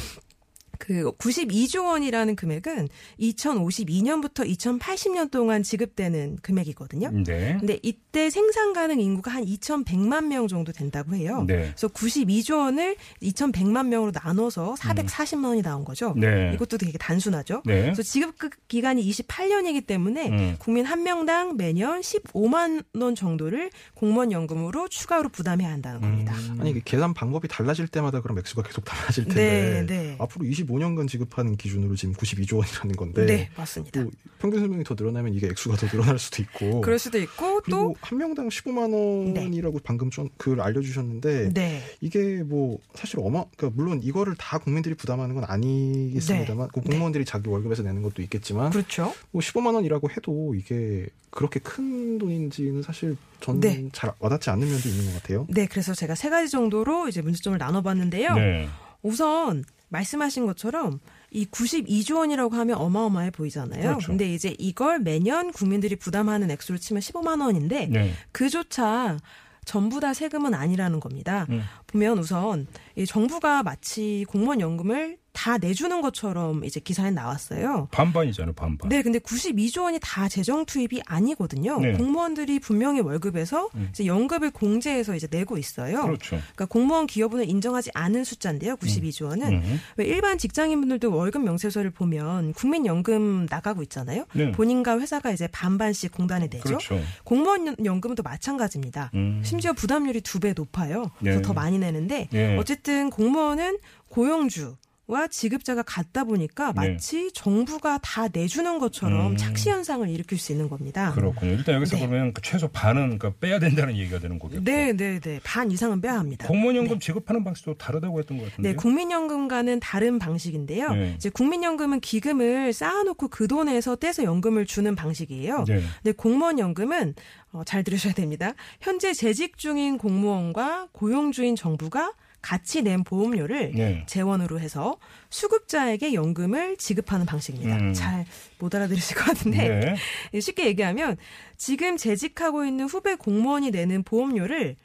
[0.78, 2.88] 그 92조 원이라는 금액은
[3.20, 7.10] 2052년부터 2080년 동안 지급되는 금액이거든요.
[7.24, 7.56] 네.
[7.58, 11.44] 근데 이때 생산 가능 인구가 한 2,100만 명 정도 된다고 해요.
[11.46, 11.72] 네.
[11.74, 16.14] 그래서 92조 원을 2,100만 명으로 나눠서 440만 원이 나온 거죠.
[16.16, 16.52] 네.
[16.54, 17.62] 이것도 되게 단순하죠.
[17.64, 17.82] 네.
[17.82, 18.34] 그래서 지급
[18.68, 20.56] 기간이 28년이기 때문에 음.
[20.58, 26.34] 국민 한 명당 매년 15만 원 정도를 공무원 연금으로 추가로 부담해야 한다는 겁니다.
[26.34, 26.60] 음.
[26.60, 30.16] 아니 계산 방법이 달라질 때마다 그럼 액수가 계속 달라질 텐데 네, 네.
[30.18, 34.02] 앞으로 25년간 지급하는 기준으로 지금 92조 원이라는 건데 네, 맞습니다.
[34.02, 37.94] 또 평균 수명이 더 늘어나면 이게 액수가 더 늘어날 수도 있고 그럴 수도 있고 또
[38.00, 38.92] 한 명당 15만
[39.36, 41.82] 원이라고 방금 좀 그걸 알려주셨는데 네.
[42.00, 47.48] 이게 뭐 사실 어마 그러니까 물론 이거를 다 국민들이 부담하는 건 아니겠습니다만 그 공무원들이 자기
[47.48, 49.14] 월급에서 내는 것도 있겠지만 그렇죠.
[49.30, 53.88] 뭐 15만 원이라고 해도 이게 그렇게 큰 돈인지는 사실 저는 네.
[53.92, 55.46] 잘 와닿지 않는 면도 있는 것 같아요.
[55.48, 58.34] 네, 그래서 제가 세 가지 정도로 이제 문제점을 나눠봤는데요.
[58.34, 58.68] 네.
[59.02, 63.82] 우선 말씀하신 것처럼 이 92조 원이라고 하면 어마어마해 보이잖아요.
[63.82, 64.06] 그렇죠.
[64.08, 68.12] 근데 이제 이걸 매년 국민들이 부담하는 액수로 치면 15만 원인데 네.
[68.32, 69.18] 그조차
[69.64, 71.46] 전부 다 세금은 아니라는 겁니다.
[71.50, 71.62] 음.
[71.86, 72.66] 보면 우선
[72.96, 77.88] 이 정부가 마치 공무원 연금을 다 내주는 것처럼 이제 기사에 나왔어요.
[77.90, 78.88] 반반이잖아요, 반반.
[78.88, 81.80] 네, 근데 92조 원이 다 재정 투입이 아니거든요.
[81.80, 81.90] 네.
[81.90, 81.98] 음.
[81.98, 86.02] 공무원들이 분명히 월급에서 이제 연급을 공제해서 이제 내고 있어요.
[86.04, 86.36] 그렇죠.
[86.36, 88.76] 그러니까 공무원 기여분을 인정하지 않은 숫자인데요.
[88.76, 89.80] 92조 원은 음.
[89.96, 94.26] 왜 일반 직장인분들도 월급 명세서를 보면 국민연금 나가고 있잖아요.
[94.34, 94.52] 네.
[94.52, 96.62] 본인과 회사가 이제 반반씩 공단에 내죠.
[96.62, 97.00] 그렇죠.
[97.24, 99.10] 공무원 연금은 또 마찬가지입니다.
[99.14, 99.42] 음.
[99.44, 101.10] 심지어 부담률이 두 배 높아요.
[101.20, 101.42] 그래서 네.
[101.42, 102.56] 더 많이 내는데 네.
[102.58, 103.78] 어쨌든 공무원은
[104.10, 106.92] 고용주 와 지급자가 같다 보니까 네.
[106.92, 109.36] 마치 정부가 다 내주는 것처럼 음.
[109.36, 111.12] 착시 현상을 일으킬 수 있는 겁니다.
[111.12, 111.52] 그렇군요.
[111.52, 112.06] 일단 여기서 네.
[112.06, 114.64] 그러면 그 최소 반은 그러니까 빼야 된다는 얘기가 되는 거겠고.
[114.64, 115.40] 네, 네, 네.
[115.44, 116.48] 반 이상은 빼야 합니다.
[116.48, 118.70] 공무원연금 지급하는 방식도 다르다고 했던 것 같은데.
[118.70, 120.92] 네, 국민연금과는 다른 방식인데요.
[120.92, 121.14] 네.
[121.16, 125.64] 이제 국민연금은 기금을 쌓아놓고 그 돈에서 떼서 연금을 주는 방식이에요.
[125.68, 125.82] 네.
[126.02, 127.14] 근데 공무원연금은
[127.52, 128.54] 어, 잘 들으셔야 됩니다.
[128.80, 132.14] 현재 재직 중인 공무원과 고용주인 정부가
[132.44, 134.04] 같이 낸 보험료를 네.
[134.06, 134.98] 재원으로 해서
[135.30, 137.76] 수급자에게 연금을 지급하는 방식입니다.
[137.78, 137.94] 음.
[137.94, 139.96] 잘못 알아들으실 것 같은데
[140.30, 140.40] 네.
[140.40, 141.16] 쉽게 얘기하면
[141.56, 144.76] 지금 재직하고 있는 후배 공무원이 내는 보험료를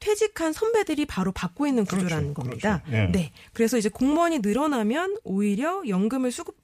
[0.00, 2.82] 퇴직한 선배들이 바로 받고 있는 구조라는 그렇죠, 겁니다.
[2.84, 2.98] 그렇죠.
[2.98, 3.12] 예.
[3.12, 3.30] 네.
[3.52, 6.56] 그래서 이제 공무원이 늘어나면 오히려 연금을 수급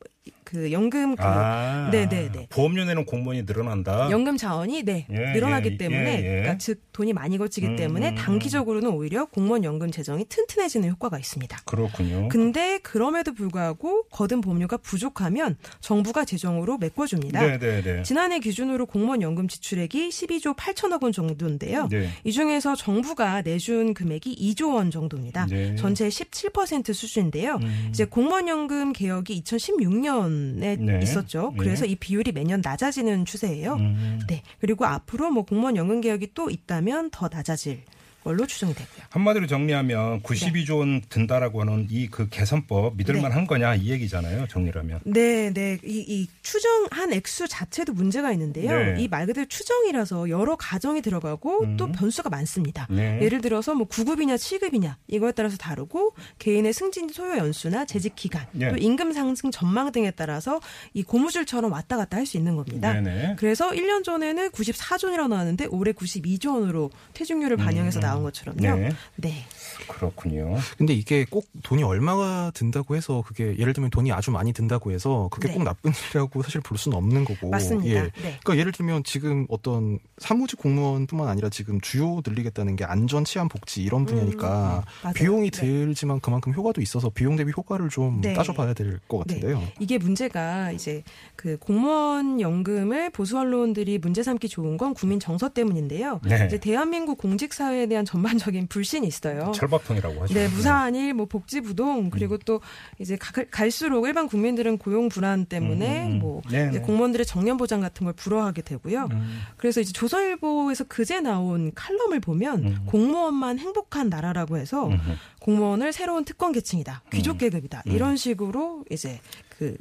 [0.50, 2.48] 그 연금 그 아, 네네네.
[2.50, 4.10] 보험료 내는 공무원이 늘어난다.
[4.10, 6.22] 연금 자원이 네 예, 늘어나기 예, 때문에 예, 예.
[6.22, 11.20] 그러니까 즉 돈이 많이 거치기 음, 때문에 음, 단기적으로는 오히려 공무원 연금 재정이 튼튼해지는 효과가
[11.20, 11.56] 있습니다.
[11.66, 12.28] 그렇군요.
[12.30, 17.40] 근데 그럼에도 불구하고 거둔 보험료가 부족하면 정부가 재정으로 메꿔줍니다.
[17.40, 18.02] 네네네.
[18.02, 21.86] 지난해 기준으로 공무원 연금 지출액이 12조 8천억 원 정도인데요.
[21.88, 22.08] 네.
[22.24, 25.46] 이 중에서 정부가 내준 금액이 2조 원 정도입니다.
[25.46, 25.76] 네.
[25.76, 27.60] 전체의 17% 수준인데요.
[27.62, 27.86] 음.
[27.90, 31.00] 이제 공무원 연금 개혁이 2016년 에 네.
[31.02, 31.50] 있었죠.
[31.52, 31.58] 네.
[31.58, 33.74] 그래서 이 비율이 매년 낮아지는 추세예요.
[33.74, 34.20] 음.
[34.28, 34.42] 네.
[34.60, 37.82] 그리고 앞으로 뭐 공무원 연금 개혁이 또 있다면 더 낮아질
[38.22, 39.04] 걸로 추정이 되고요.
[39.10, 44.46] 한마디로 정리하면 92조 원 든다라고 하는 이 그 개선법 믿을만 한 거냐 이 얘기잖아요.
[44.48, 45.00] 정리하면.
[45.04, 45.78] 네, 네.
[45.84, 48.94] 이, 이 추정한 액수 자체도 문제가 있는데요.
[48.94, 49.02] 네.
[49.02, 51.76] 이말 그대로 추정이라서 여러 가정이 들어가고 음.
[51.76, 52.86] 또 변수가 많습니다.
[52.90, 53.20] 네.
[53.22, 58.70] 예를 들어서 뭐 9급이냐 7급이냐 이거에 따라서 다르고 개인의 승진 소요 연수나 재직 기간 네.
[58.70, 60.60] 또 임금 상승 전망 등에 따라서
[60.94, 62.92] 이 고무줄처럼 왔다 갔다 할 수 있는 겁니다.
[62.92, 63.36] 네네.
[63.38, 68.60] 그래서 1년 전에는 94조 원이라고 나왔는데 올해 92조 원으로 퇴직률을 반영해서 나온 것처럼요.
[68.60, 68.92] 네.
[69.16, 69.44] 네.
[69.88, 70.56] 그렇군요.
[70.78, 75.28] 근데 이게 꼭 돈이 얼마가 든다고 해서 그게 예를 들면 돈이 아주 많이 든다고 해서
[75.30, 75.54] 그게 네.
[75.54, 77.50] 꼭 나쁜 일이라고 사실 볼 수는 없는 거고.
[77.50, 77.90] 맞습니다.
[77.90, 78.02] 예.
[78.02, 78.10] 네.
[78.42, 83.82] 그러니까 예를 들면 지금 어떤 사무직 공무원뿐만 아니라 지금 주요 늘리겠다는 게 안전 치안 복지
[83.82, 85.12] 이런 분야니까 음.
[85.14, 85.60] 비용이 네.
[85.60, 88.34] 들지만 그만큼 효과도 있어서 비용 대비 효과를 좀 네.
[88.34, 89.62] 따져봐야 될 것 같은데요.
[89.78, 91.02] 이게 문제가 이제
[91.36, 96.20] 그 공무원 연금을 보수 언론들이 문제 삼기 좋은 건 국민 정서 때문인데요.
[96.24, 96.46] 네.
[96.46, 99.52] 이제 대한민국 공직 사회에 대한 전반적인 불신이 있어요.
[99.70, 100.34] 철밥통이라고 하죠.
[100.34, 102.60] 네, 무사한일, 뭐 복지부동 그리고 또
[102.98, 106.18] 이제 가- 갈수록 일반 국민들은 고용 불안 때문에 음, 음.
[106.18, 106.80] 뭐 네, 네.
[106.80, 109.08] 공무원들의 정년 보장 같은 걸 부러워하게 되고요.
[109.12, 109.40] 음.
[109.56, 112.78] 그래서 이제 조선일보에서 그제 나온 칼럼을 보면 음.
[112.86, 114.98] 공무원만 행복한 나라라고 해서 음.
[115.40, 119.76] 공무원을 새로운 특권 계층이다, 귀족 계급이다 이런 식으로 이제 그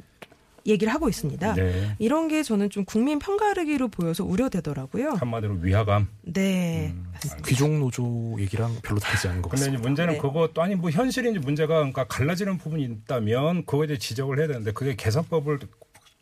[0.66, 1.54] 얘기를 하고 있습니다.
[1.54, 1.96] 네.
[1.98, 5.12] 이런 게 저는 좀 국민 편가르기로 보여서 우려되더라고요.
[5.12, 6.08] 한마디로 위화감.
[6.22, 7.12] 네, 음.
[7.46, 9.82] 귀족 노조 얘기랑 별로 다르지 않은 것 근데 같습니다.
[9.82, 10.18] 문제는 네.
[10.20, 14.94] 그것도 아니 뭐 이제 문제가 그러니까 갈라지는 부분이 있다면 그거에 대해 지적을 해야 되는데 그게
[14.96, 15.60] 개선법을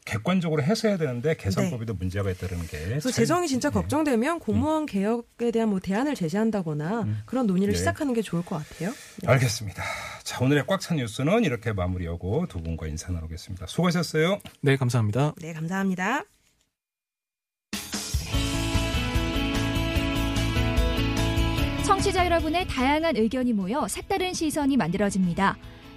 [0.08, 2.78] 객관적으로 해서해야 되는데 개선법에도 문제가 있다는 게.
[2.78, 2.84] 네.
[2.86, 3.74] 그래서 참- 재정이 진짜 네.
[3.74, 7.78] 걱정되면 공무원 개혁에 대한 뭐 대안을 제시한다거나 그런 논의를 네.
[7.78, 8.90] 시작하는 게 좋을 것 같아요.
[9.20, 9.28] 네.
[9.28, 9.82] 알겠습니다.
[10.24, 13.66] 자 오늘의 꽉 찬 뉴스는 이렇게 마무리하고 두 분과 인사 나누겠습니다.
[13.66, 14.38] 수고하셨어요.
[14.62, 15.34] 네, 감사합니다.
[15.42, 16.24] 네, 감사합니다.
[21.86, 25.56] 청취자 여러분의 다양한 의견이 모여 색다른 시선이 만들어집니다.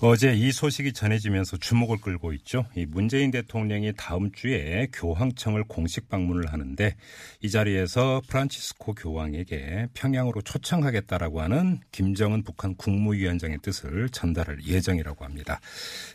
[0.00, 2.66] 어제 이 소식이 전해지면서 주목을 끌고 있죠.
[2.76, 6.94] 이 문재인 대통령이 다음 주에 교황청을 공식 방문을 하는데
[7.40, 15.60] 이 자리에서 프란치스코 교황에게 평양으로 초청하겠다라고 하는 김정은 북한 국무위원장의 뜻을 전달할 예정이라고 합니다.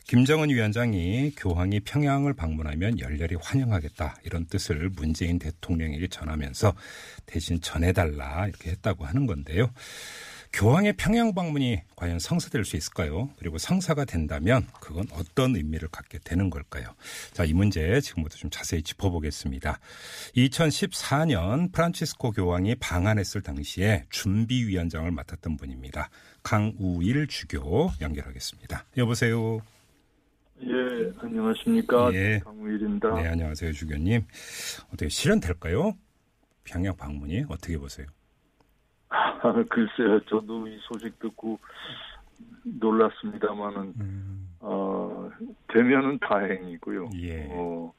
[0.08, 6.76] 김정은 위원장이 교황이 평양을 방문하면 열렬히 환영하겠다 이런 뜻을 문재인 대통령에게 전하면서
[7.26, 9.72] 대신 전해달라 이렇게 했다고 하는 건데요.
[10.54, 13.30] 교황의 평양 방문이 과연 성사될 수 있을까요?
[13.40, 16.94] 그리고 성사가 된다면 그건 어떤 의미를 갖게 되는 걸까요?
[17.32, 19.80] 자, 이 문제 지금부터 좀 자세히 짚어보겠습니다.
[20.36, 26.10] 2014년 프란치스코 교황이 방한했을 당시에 준비위원장을 맡았던 분입니다.
[26.44, 28.86] 강우일 주교 연결하겠습니다.
[28.98, 29.62] 여보세요.
[30.64, 32.14] 예, 안녕하십니까.
[32.14, 32.40] 예.
[32.44, 33.16] 강우일입니다.
[33.16, 34.26] 네, 안녕하세요, 주교님.
[34.88, 35.96] 어떻게 실현될까요?
[36.66, 38.06] 평양 방문이 어떻게 보세요?
[39.42, 41.60] 아, 글쎄요, 저도 이 소식 듣고
[42.64, 43.94] 놀랐습니다만은,
[44.60, 45.30] 어,
[45.70, 47.10] 되면은 다행이고요.
[47.22, 47.48] 예.
[47.52, 47.94] 어,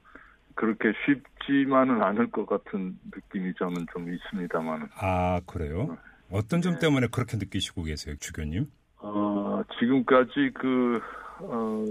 [0.54, 4.88] 그렇게 쉽지만은 않을 것 같은 느낌이 저는 좀 있습니다만은.
[4.96, 5.96] 아, 그래요?
[6.30, 8.66] 어떤 점 때문에 그렇게 느끼시고 계세요, 주교님?
[8.98, 11.00] 어, 지금까지 그,
[11.40, 11.84] 어,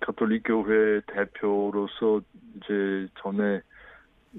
[0.00, 2.20] 가톨릭 교회 대표로서
[2.56, 3.60] 이제 전에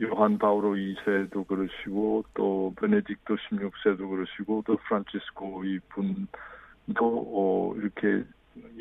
[0.01, 8.23] 요한 바오로 2세도 그러시고 또 베네딕토 16세도 그러시고 또 프란치스코 이분도 어, 이렇게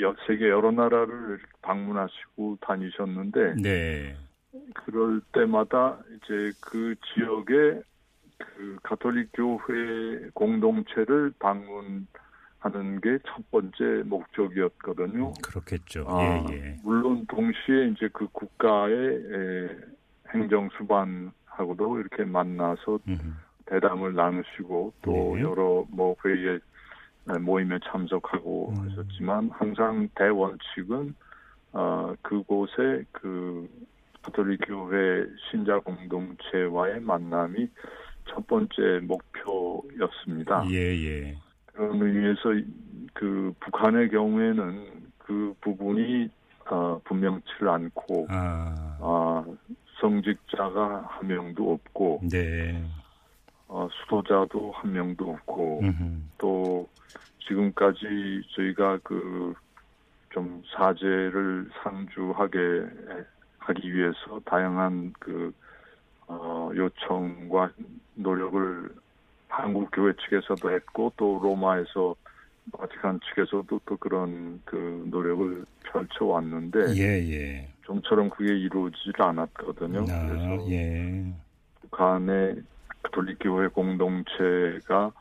[0.00, 4.16] 여- 세계 여러 나라를 방문하시고 다니셨는데 네.
[4.74, 7.82] 그럴 때마다 이제 그 지역의
[8.38, 12.06] 그 가톨릭 교회 공동체를 방문하는
[13.02, 15.32] 게 첫 번째 목적이었거든요.
[15.42, 16.04] 그렇겠죠.
[16.08, 16.76] 아, 예, 예.
[16.82, 19.68] 물론 동시에 이제 그 국가의 에,
[20.34, 25.42] 행정수반하고도 이렇게 만나서 음, 대담을 나누시고 또 네.
[25.42, 26.58] 여러 뭐 회의에
[27.30, 28.90] 에, 모임에 참석하고 음.
[28.90, 31.14] 하셨지만 항상 대원칙은
[31.72, 33.68] 어, 그곳에 그
[34.22, 37.68] 가톨릭 교회 신자 공동체와의 만남이
[38.28, 40.64] 첫 번째 목표였습니다.
[40.70, 41.36] 예, 예.
[41.66, 42.64] 그런 의미에서 이-
[43.14, 44.86] 그 북한의 경우에는
[45.18, 46.28] 그 부분이
[46.70, 49.44] 어, 분명치 않고 아, 아,
[50.02, 52.84] 성직자가 한 명도 없고 네.
[53.68, 56.20] 어, 수도자도 한 명도 없고 음흠.
[56.36, 56.86] 또
[57.46, 59.54] 지금까지 저희가 그
[60.32, 62.86] 좀 사죄를 상주하게
[63.58, 65.52] 하기 위해서 다양한 그
[66.26, 67.72] 어, 요청과
[68.14, 68.90] 노력을
[69.48, 72.16] 한국 교회 측에서도 했고 또 로마에서
[72.72, 77.71] 바티칸 측에서도 또 그런 그 노력을 펼쳐 왔는데 예, 예.
[77.84, 80.06] 좀처럼 그게 이루어지질 않았거든요.
[80.08, 81.34] 아, 그래서 예.
[81.80, 82.62] 북한의
[83.02, 85.12] 가톨릭 교회 공동체가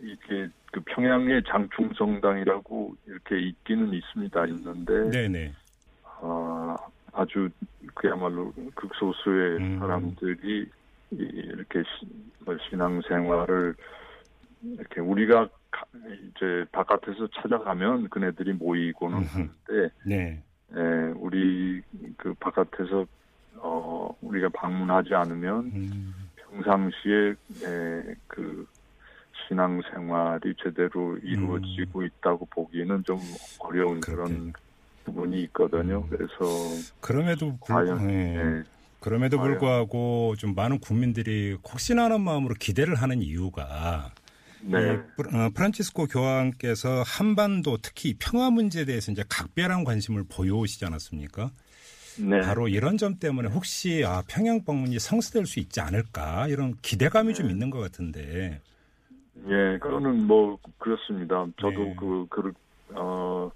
[0.00, 4.46] 이게 그 평양의 장충성당이라고 이렇게 있기는 있습니다.
[4.46, 5.52] 있는데 네네.
[6.20, 6.76] 아,
[7.12, 7.48] 아주
[7.94, 9.78] 그야말로 극소수의 음.
[9.78, 10.68] 사람들이
[11.12, 12.06] 이- 이렇게 시-
[12.44, 13.74] 뭐 신앙생활을
[14.62, 19.18] 이렇게 우리가 가- 이제 바깥에서 찾아가면 그네들이 모이고는.
[19.24, 20.42] 하는데 네.
[20.74, 21.82] 에, 우리
[22.16, 23.06] 그 바깥에서
[23.58, 27.30] 어 우리가 방문하지 않으면 음, 평상시에
[27.64, 28.66] 에, 그
[29.48, 33.20] 신앙생활이 제대로 이루어지고 있다고 보기는 좀
[33.58, 34.52] 어려운 그런 음.
[34.52, 34.66] 그렇게.
[35.04, 35.98] 부분이 있거든요.
[36.00, 36.08] 음.
[36.10, 36.34] 그래서
[37.00, 38.36] 그럼에도 불, 과연 예.
[38.36, 38.62] 예,
[38.98, 39.52] 그럼에도 과연.
[39.52, 44.10] 불구하고 좀 많은 국민들이 혹시나 하는 마음으로 기대를 하는 이유가
[44.62, 50.84] 네, 이 프라- 어, 프란치스코 교황께서 한반도 특히 평화 문제에 대해서 이제 각별한 관심을 보여오시지
[50.84, 51.50] 않았습니까?
[52.18, 57.34] 네, 바로 이런 점 때문에 혹시 아, 평양 방문이 성사될 수 있지 않을까 이런 기대감이
[57.34, 58.60] 좀 있는 것 같은데.
[59.48, 61.46] 예, 그거는 뭐 그렇습니다.
[61.60, 61.96] 저도 네.
[61.98, 62.52] 그, 그,
[62.94, 63.50] 어,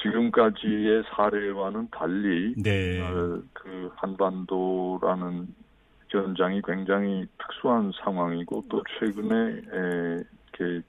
[0.00, 3.00] 지금까지의 사례와는 달리 네.
[3.00, 5.48] 어, 그 한반도라는
[6.18, 10.24] 현장이 굉장히 특수한 상황이고 또 최근에 에,
[10.58, 10.86] 이렇게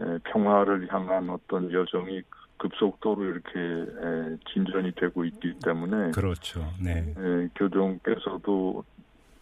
[0.00, 2.22] 에, 평화를 향한 어떤 여정이
[2.58, 6.60] 급속도로 이렇게 에, 진전이 되고 있기 때문에 그렇죠.
[6.82, 7.14] 네.
[7.16, 8.84] 에, 교종께서도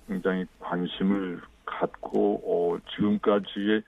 [0.07, 3.83] 굉장히 관심을 갖고 어, 지금까지의 의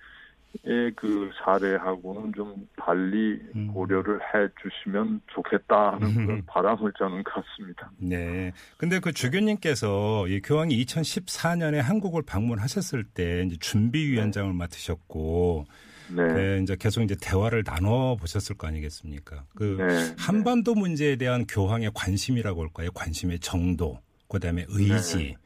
[0.97, 3.73] 그 사례하고는 좀 달리 음.
[3.73, 7.91] 고려를 해 주시면 좋겠다 하는 그런 바람을 저는 갖습니다.
[7.99, 8.53] 네.
[8.77, 15.67] 근데 그 주교님께서 이 교황이 2014년에 한국을 방문하셨을 때 이제 준비위원장을 맡으셨고
[16.09, 16.23] 네.
[16.23, 19.45] 그 이제 계속 이제 대화를 나눠 보셨을 거 아니겠습니까?
[19.55, 20.15] 그 네.
[20.19, 22.91] 한반도 문제에 대한 교황의 관심이라고 할까요?
[22.95, 25.37] 관심의 정도, 그다음에 의지 네.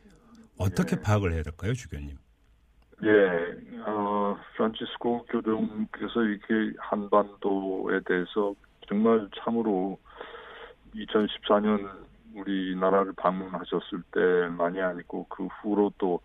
[0.58, 2.16] 어떻게 파악을 해야 될까요, 주교님?
[3.02, 3.69] 예, 어,
[4.60, 8.54] 프란치스코 교종께서 이렇게 한반도에 대해서
[8.86, 9.98] 정말 참으로
[10.94, 11.88] 2014년
[12.34, 16.20] 우리나라를 방문하셨을 때만이 아니고 그 후로 또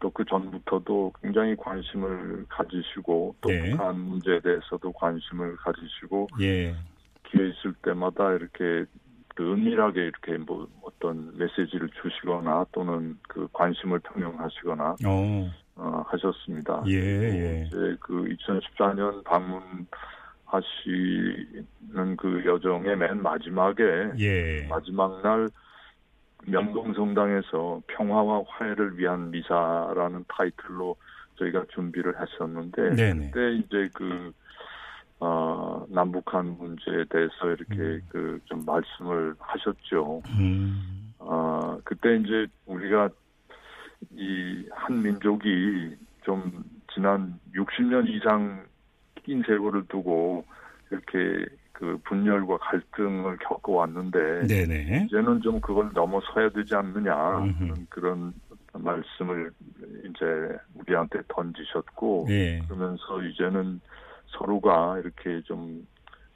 [0.00, 3.70] 또 그 전부터도 굉장히 관심을 가지시고 또 네.
[3.70, 6.74] 북한 문제에 대해서도 관심을 가지시고 예.
[7.24, 8.84] 기회 있을 때마다 이렇게
[9.34, 15.50] 그 은밀하게 이렇게 뭐 어떤 메시지를 주시거나 또는 그 관심을 표명하시거나 어.
[15.78, 16.82] 어, 하셨습니다.
[16.88, 17.64] 예, 예.
[17.66, 19.76] 이제 그 2014년 방문하시는
[22.16, 24.66] 그 여정의 맨 마지막에 예.
[24.68, 25.48] 마지막 날
[26.46, 30.96] 명동성당에서 평화와 화해를 위한 미사라는 타이틀로
[31.38, 33.30] 저희가 준비를 했었는데 네네.
[33.30, 34.32] 그때 이제 그
[35.20, 40.22] 어, 남북한 문제에 대해서 이렇게 그좀 말씀을 하셨죠.
[40.38, 41.12] 음.
[41.18, 43.10] 어, 그때 이제 우리가
[44.12, 44.58] 이
[44.88, 48.64] 한 민족이 좀 지난 60년 이상
[49.22, 50.44] 긴 세월을 두고
[50.90, 55.06] 이렇게 그 분열과 갈등을 겪어왔는데 네네.
[55.06, 57.74] 이제는 좀 그걸 넘어서야 되지 않느냐 음흠.
[57.90, 58.32] 그런
[58.72, 59.50] 말씀을
[60.04, 60.24] 이제
[60.74, 62.60] 우리한테 던지셨고 예.
[62.66, 63.80] 그러면서 이제는
[64.28, 65.86] 서로가 이렇게 좀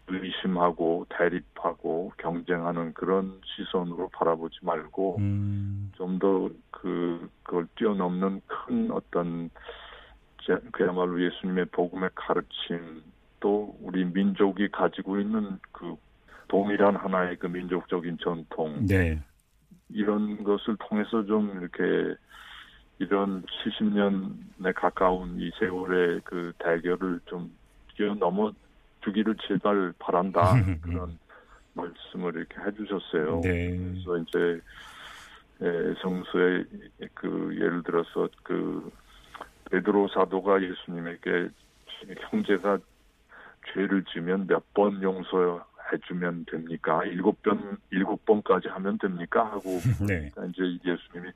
[0.09, 5.93] 의심하고 대립하고 경쟁하는 그런 시선으로 바라보지 말고 음.
[5.97, 9.51] 좀더 그 그걸 뛰어넘는 큰 어떤
[10.45, 13.03] 제- 그야말로 예수님의 복음의 가르침
[13.41, 15.97] 또 우리 민족이 가지고 있는 그
[16.49, 19.21] 동일한 하나의 그 민족적인 전통 네.
[19.89, 22.17] 이런 것을 통해서 좀 이렇게
[22.99, 27.53] 이런 70년에 가까운 이 세월의 그 대결을 좀
[27.97, 28.53] 뛰어넘어
[29.05, 31.19] 주기를 제발 바란다 그런
[31.75, 33.41] 말씀을 이렇게 해주셨어요.
[33.43, 33.77] 네.
[33.77, 34.61] 그래서 이제
[35.63, 36.65] 에, 성서에
[37.15, 38.91] 그 예를 들어서 그
[39.71, 41.49] 베드로 사도가 예수님에게
[42.31, 42.79] 형제가
[43.73, 47.05] 죄를 지면 몇 번 용서해주면 됩니까?
[47.05, 49.45] 일곱 번 일곱 번까지 하면 됩니까?
[49.45, 50.31] 하고 네.
[50.35, 51.33] 그러니까 이제 예수님이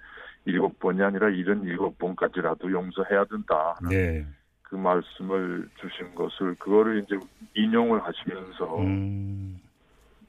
[0.47, 3.79] 일곱 번이 아니라 일흔 일곱 번까지라도 용서해야 된다.
[3.89, 4.27] 네.
[4.69, 7.17] 그 말씀을 주신 것을 그거를 이제
[7.55, 9.61] 인용을 하시면서 음.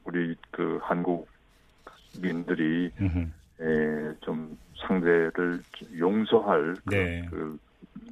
[0.03, 3.19] 우리 그 한국민들이 음흠.
[3.59, 5.59] 에, 좀 상대를
[5.97, 7.25] 용서할 네.
[7.29, 7.57] 그,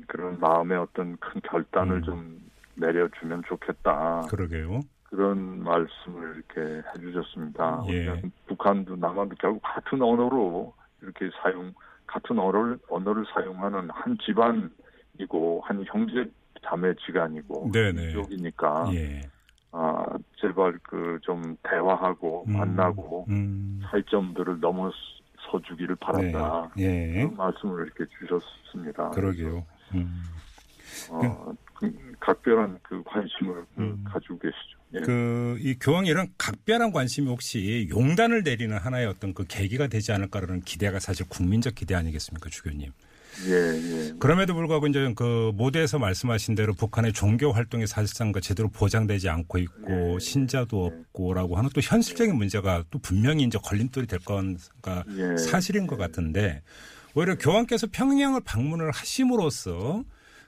[0.08, 2.04] 그 런 마음의 어떤 큰 결단을 음.
[2.04, 2.42] 좀
[2.76, 4.22] 내려주면 좋겠다.
[4.30, 4.80] 그러게요.
[5.04, 7.84] 그런 말씀을 이렇게 해주셨습니다.
[7.90, 8.22] 예.
[8.48, 11.74] 북한도 남한도 결국 같은 언어로 이렇게 사용,
[12.08, 14.72] 같은 언어를, 언어를 사용하는 한 집안
[15.19, 16.30] 이고, 한 형제
[16.63, 18.08] 자매 지간이고, 네네.
[18.08, 19.21] 민족이니까, 예.
[19.71, 20.06] 아,
[20.39, 22.54] 제발 그 좀 대화하고 음.
[22.54, 23.82] 만나고, 음.
[23.89, 24.93] 차이점들을 넘어서
[25.67, 26.71] 주기를 바란다.
[26.78, 26.84] 네.
[26.84, 27.13] 예.
[27.21, 29.10] 그런 말씀을 이렇게 주셨습니다.
[29.12, 29.65] 그러게요.
[29.93, 30.23] 음.
[31.12, 34.78] 어, 그 각별한 그 관심을 그 가지고 계시죠.
[34.93, 34.99] 예.
[35.01, 40.62] 그, 이 교황이 이런 각별한 관심이 혹시 용단을 내리는 하나의 어떤 그 계기가 되지 않을까라는
[40.62, 42.91] 기대가 사실 국민적 기대 아니겠습니까, 주교님?
[43.48, 44.13] 예, 예.
[44.19, 49.58] 그럼에도 불구하고 이제 그 모두에서 말씀하신 대로 북한의 종교 활동이 사실상 그 제대로 보장되지 않고
[49.58, 55.38] 있고 신자도 없고라고 하는 또 현실적인 문제가 또 분명히 이제 걸림돌이 될 건가 예.
[55.38, 56.62] 사실인 것 같은데
[57.15, 60.04] 오히려 교황께서 평양을 방문을 하심으로써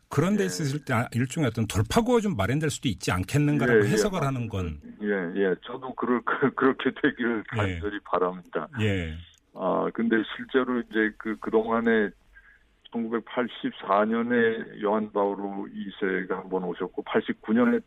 [0.09, 4.23] 그런 데 있을 때 일종의 어떤 돌파구가 좀 마련될 수도 있지 않겠는가라고 예, 예, 해석을
[4.23, 5.55] 하는 건 예, 예.
[5.65, 7.57] 저도 그럴, 그, 그렇게 되기를 예.
[7.57, 8.67] 간절히 바랍니다.
[8.79, 9.15] 예.
[9.53, 12.09] 아, 근데 실제로 이제 그, 그동안에
[12.91, 17.81] 1984년에 요한 바오로 2세가 한 번 오셨고, 89년에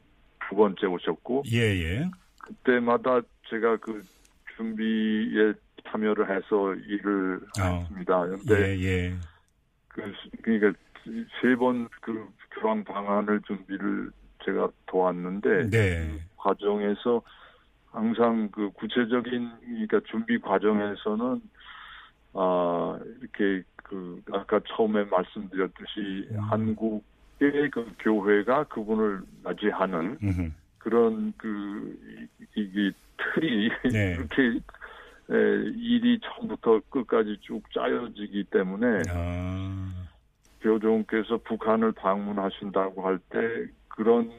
[0.49, 2.11] 두 번째 오셨고, 예, 예.
[2.39, 4.03] 그때마다 제가 그
[4.57, 5.53] 준비에
[5.89, 7.63] 참여를 해서 일을 어.
[7.65, 8.27] 했습니다.
[8.27, 9.15] 근데 예, 예.
[9.89, 10.73] 그, 그러니까
[11.41, 12.29] 세 번 그
[12.61, 14.11] 교황 방안을 준비를
[14.45, 16.09] 제가 도왔는데, 네.
[16.37, 17.23] 과정에서
[17.91, 21.41] 항상 그 구체적인 그러니까 준비 과정에서는
[22.35, 26.39] 아 이렇게 그 아까 처음에 말씀드렸듯이 음.
[26.39, 30.51] 한국의 그 교회가 그분을 맞이하는 음흠.
[30.79, 31.99] 그런 그
[32.41, 32.93] 이- 이게
[33.35, 34.13] 틀이 네.
[34.15, 34.61] 이렇게
[35.33, 35.35] 에,
[35.77, 39.89] 일이 처음부터 끝까지 쭉 짜여지기 때문에 아.
[40.61, 44.31] 교종께서 북한을 방문하신다고 할 때 그런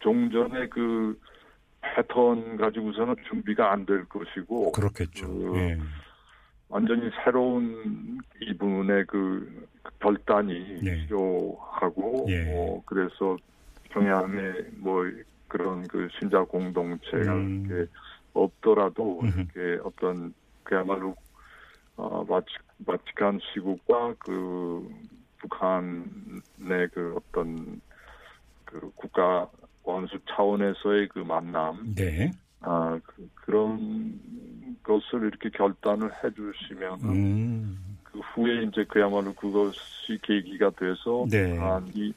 [0.00, 1.16] 종전의 그
[1.80, 5.28] 패턴 가지고서는 준비가 안 될 것이고 그렇겠죠.
[5.28, 5.78] 그 예.
[6.72, 9.68] 완전히 새로운 이분의 그
[10.00, 11.06] 결단이 네.
[11.06, 12.44] 필요하고 예.
[12.44, 13.36] 뭐 그래서
[13.90, 15.04] 평양에 뭐
[15.48, 17.66] 그런 그 신자 공동체가 음.
[17.66, 17.90] 이렇게
[18.32, 19.40] 없더라도 음흠.
[19.54, 20.32] 이렇게 어떤
[20.62, 21.14] 그야말로
[21.96, 22.46] 어 바치,
[22.86, 24.88] 바티칸 시국과 그
[25.40, 27.82] 북한의 그 어떤
[28.64, 29.50] 그 국가
[29.84, 32.30] 원수 차원에서의 그 만남 네.
[32.62, 34.18] 아, 그, 그런
[34.82, 37.98] 것을 이렇게 결단을 해주시면 음.
[38.02, 41.54] 그 후에 이제 그야말로 그것이 계기가 돼서 네.
[41.54, 42.14] 북한이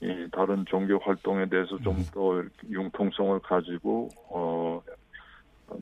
[0.00, 1.82] 이 다른 종교 활동에 대해서 음.
[1.82, 4.80] 좀더 융통성을 가지고 어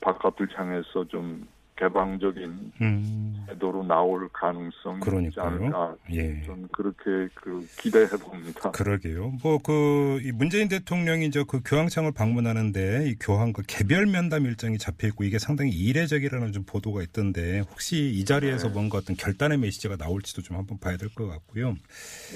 [0.01, 5.47] 바깥을 향해서 좀 개방적인 음, 태도로 나올 가능성이 있지 그러니까요.
[5.47, 6.43] 않을까 예.
[6.47, 8.71] 저는 그렇게 그 기대해 봅니다.
[8.71, 9.33] 그러게요.
[9.43, 15.25] 뭐 그 문재인 대통령이 이제 그 교황청을 방문하는데 이 교황과 개별 면담 일정이 잡혀 있고
[15.25, 18.75] 이게 상당히 이례적이라는 좀 보도가 있던데 혹시 이 자리에서 네.
[18.75, 21.75] 뭔가 어떤 결단의 메시지가 나올지도 좀 한번 봐야 될 것 같고요.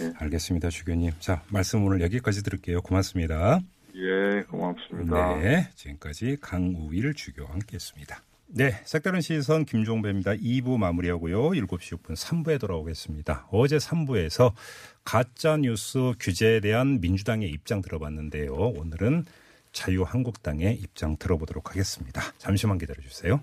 [0.01, 0.13] 예.
[0.19, 1.13] 알겠습니다, 주교님.
[1.19, 2.81] 자, 말씀 오늘 여기까지 들을게요.
[2.83, 3.61] 고맙습니다.
[3.95, 5.37] 예, 고맙습니다.
[5.39, 8.23] 네, 지금까지 강우일 주교와 함께했습니다.
[8.53, 10.33] 네, 색다른 시선 김종배입니다.
[10.33, 11.51] 2부 마무리하고요.
[11.51, 13.47] 7시 6분 3부에 돌아오겠습니다.
[13.53, 14.53] 어제 3부에서
[15.05, 18.53] 가짜 뉴스 규제에 대한 민주당의 입장 들어봤는데요.
[18.53, 19.25] 오늘은
[19.71, 22.23] 자유한국당의 입장 들어보도록 하겠습니다.
[22.39, 23.41] 잠시만 기다려 주세요.